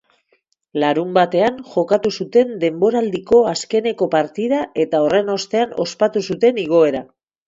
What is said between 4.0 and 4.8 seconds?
partida